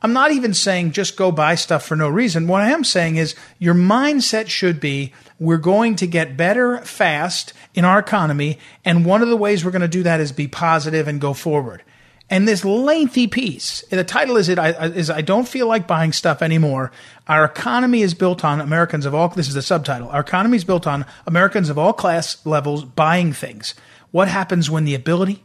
[0.00, 2.46] I'm not even saying just go buy stuff for no reason.
[2.46, 7.52] What I am saying is your mindset should be we're going to get better fast
[7.74, 8.58] in our economy.
[8.84, 11.32] And one of the ways we're going to do that is be positive and go
[11.32, 11.82] forward.
[12.30, 16.42] And this lengthy piece, the title is it is I don't feel like buying stuff
[16.42, 16.92] anymore.
[17.26, 20.10] Our economy is built on Americans of all this is the subtitle.
[20.10, 23.74] Our economy is built on Americans of all class levels buying things.
[24.10, 25.42] What happens when the ability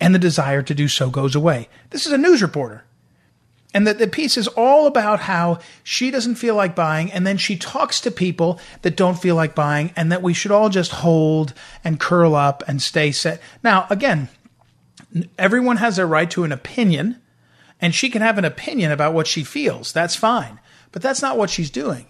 [0.00, 1.68] and the desire to do so goes away?
[1.90, 2.84] This is a news reporter.
[3.74, 7.36] And that the piece is all about how she doesn't feel like buying, and then
[7.36, 10.92] she talks to people that don't feel like buying, and that we should all just
[10.92, 11.52] hold
[11.82, 13.42] and curl up and stay set.
[13.64, 14.28] Now, again,
[15.36, 17.20] everyone has a right to an opinion,
[17.80, 19.92] and she can have an opinion about what she feels.
[19.92, 20.60] That's fine.
[20.92, 22.06] But that's not what she's doing.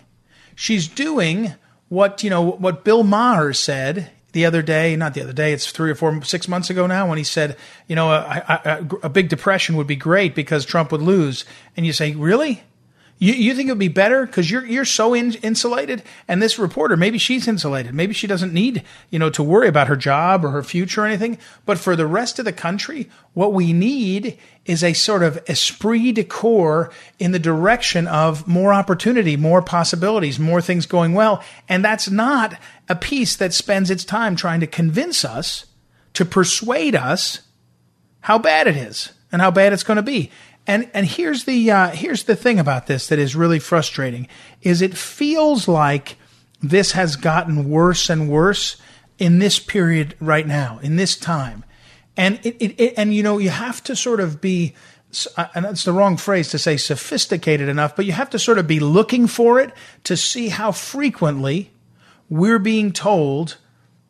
[0.54, 1.54] She's doing
[1.88, 5.70] what, you know, what Bill Maher said the other day, not the other day, it's
[5.70, 7.56] three or four, six months ago now, when he said,
[7.88, 11.46] you know, a, a, a big depression would be great because Trump would lose.
[11.76, 12.62] And you say, really?
[13.18, 16.58] You, you think it would be better because you're you're so in, insulated, and this
[16.58, 20.44] reporter maybe she's insulated, maybe she doesn't need you know to worry about her job
[20.44, 21.38] or her future or anything.
[21.64, 26.12] But for the rest of the country, what we need is a sort of esprit
[26.12, 31.84] de corps in the direction of more opportunity, more possibilities, more things going well, and
[31.84, 32.58] that's not
[32.88, 35.66] a piece that spends its time trying to convince us,
[36.14, 37.42] to persuade us
[38.20, 40.30] how bad it is and how bad it's going to be.
[40.66, 44.28] And and here's the uh, here's the thing about this that is really frustrating
[44.62, 46.16] is it feels like
[46.62, 48.76] this has gotten worse and worse
[49.18, 51.64] in this period right now in this time,
[52.16, 54.74] and it, it, it and you know you have to sort of be
[55.36, 58.58] uh, and it's the wrong phrase to say sophisticated enough, but you have to sort
[58.58, 59.72] of be looking for it
[60.04, 61.70] to see how frequently
[62.28, 63.58] we're being told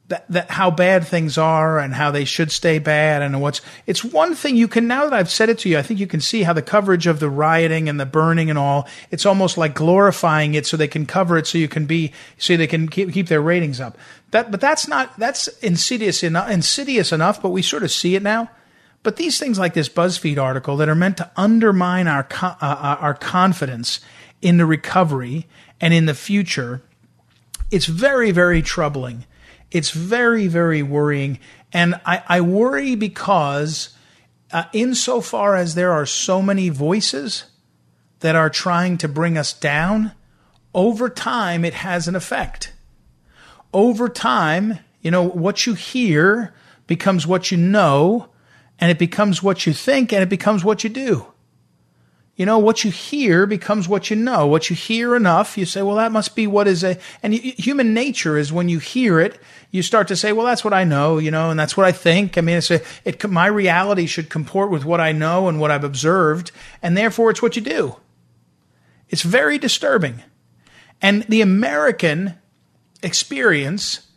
[0.09, 4.05] that, that how bad things are and how they should stay bad and what's it's
[4.05, 6.21] one thing you can now that I've said it to you I think you can
[6.21, 9.75] see how the coverage of the rioting and the burning and all it's almost like
[9.75, 13.13] glorifying it so they can cover it so you can be so they can keep,
[13.13, 13.97] keep their ratings up.
[14.31, 18.23] That but that's not that's insidious enough insidious enough but we sort of see it
[18.23, 18.51] now.
[19.03, 22.97] But these things like this BuzzFeed article that are meant to undermine our uh, uh,
[23.01, 24.01] our confidence
[24.43, 25.47] in the recovery
[25.81, 26.83] and in the future
[27.71, 29.25] it's very very troubling
[29.75, 31.41] it's very, very worrying.
[31.73, 33.91] And I, I worry because,
[34.53, 37.45] uh, insofar as there are so many voices
[38.21, 40.13] that are trying to bring us down,
[40.73, 42.73] over time it has an effect.
[43.73, 46.55] Over time, you know, what you hear
[46.87, 48.29] becomes what you know,
[48.79, 51.34] and it becomes what you think, and it becomes what you do
[52.37, 54.47] you know, what you hear becomes what you know.
[54.47, 57.95] What you hear enough, you say, well, that must be what is a, and human
[57.95, 59.39] nature is when you hear it,
[59.71, 61.93] you start to say, well, that's what I know, you know, and that's what I
[61.93, 62.37] think.
[62.37, 65.71] I mean, it's a, it, my reality should comport with what I know and what
[65.71, 66.51] I've observed,
[66.83, 67.97] and therefore it's what you do.
[69.09, 70.23] It's very disturbing.
[71.01, 72.35] And the American
[73.01, 74.09] experience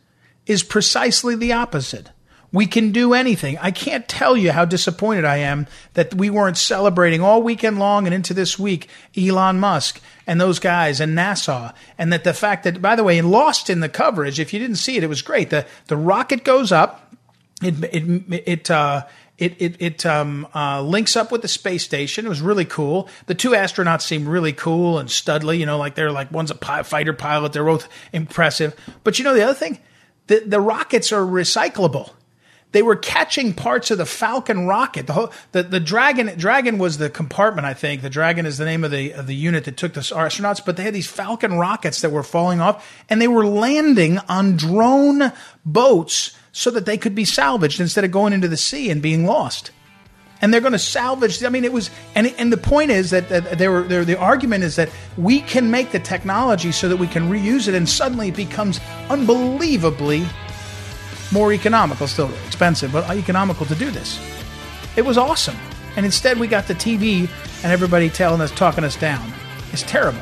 [0.48, 2.10] is precisely the opposite.
[2.58, 3.60] We can do anything.
[3.60, 8.08] I can't tell you how disappointed I am that we weren't celebrating all weekend long
[8.08, 11.76] and into this week Elon Musk and those guys and NASA.
[12.00, 14.78] And that the fact that, by the way, lost in the coverage, if you didn't
[14.78, 15.52] see it, it was great.
[15.52, 17.14] The, the rocket goes up.
[17.62, 19.06] It, it, it, uh,
[19.38, 22.26] it it, it um, uh, links up with the space station.
[22.26, 23.08] It was really cool.
[23.28, 25.60] The two astronauts seem really cool and studly.
[25.60, 27.54] You know, like they're like one's a pi- fighter pilot.
[27.54, 28.76] They're both impressive.
[29.04, 29.78] But you know the other thing,
[30.26, 32.14] the the rockets are recyclable.
[32.74, 35.08] They were catching parts of the Falcon rocket.
[35.08, 38.02] The whole, the, the Dragon Dragon was the compartment, I think.
[38.02, 40.64] The Dragon is the name of the of the unit that took the astronauts.
[40.64, 44.58] But they had these Falcon rockets that were falling off, and they were landing on
[44.58, 45.32] drone
[45.66, 49.26] boats so that they could be salvaged instead of going into the sea and being
[49.26, 49.72] lost.
[50.42, 51.44] And they're going to salvage.
[51.44, 54.66] I mean, it was, and and the point is that, that they were, the argument
[54.66, 58.28] is that we can make the technology so that we can reuse it, and suddenly
[58.28, 60.28] it becomes unbelievably
[61.32, 64.20] more economical, still expensive, but economical to do this.
[64.96, 65.58] It was awesome.
[65.96, 67.30] And instead, we got the TV
[67.64, 69.32] and everybody telling us, talking us down.
[69.72, 70.22] It's terrible.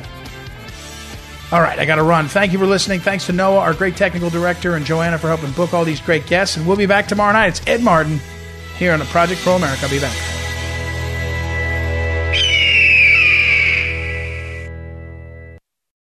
[1.52, 2.26] All right, I got to run.
[2.26, 3.00] Thank you for listening.
[3.00, 6.26] Thanks to Noah, our great technical director, and Joanna for helping book all these great
[6.26, 6.56] guests.
[6.56, 7.48] And we'll be back tomorrow night.
[7.48, 8.20] It's Ed Martin
[8.78, 9.84] here on the Project Pro America.
[9.84, 10.45] I'll be back.